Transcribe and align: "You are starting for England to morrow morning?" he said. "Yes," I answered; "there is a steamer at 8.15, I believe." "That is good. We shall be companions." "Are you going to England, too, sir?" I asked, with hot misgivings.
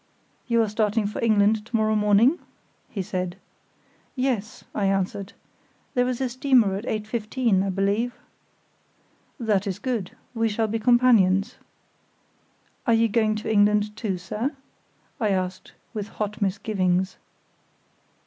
"You 0.47 0.63
are 0.63 0.67
starting 0.67 1.05
for 1.05 1.23
England 1.23 1.63
to 1.63 1.75
morrow 1.75 1.93
morning?" 1.95 2.39
he 2.89 3.03
said. 3.03 3.37
"Yes," 4.15 4.63
I 4.73 4.85
answered; 4.87 5.33
"there 5.93 6.07
is 6.07 6.19
a 6.19 6.27
steamer 6.27 6.73
at 6.75 6.85
8.15, 6.85 7.63
I 7.63 7.69
believe." 7.69 8.15
"That 9.39 9.67
is 9.67 9.77
good. 9.77 10.09
We 10.33 10.49
shall 10.49 10.65
be 10.67 10.79
companions." 10.79 11.57
"Are 12.87 12.95
you 12.95 13.07
going 13.09 13.35
to 13.35 13.51
England, 13.53 13.95
too, 13.95 14.17
sir?" 14.17 14.55
I 15.19 15.29
asked, 15.29 15.73
with 15.93 16.07
hot 16.07 16.41
misgivings. 16.41 17.17